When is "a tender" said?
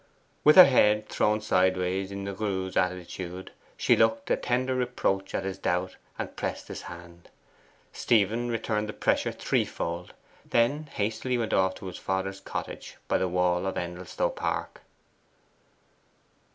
4.31-4.73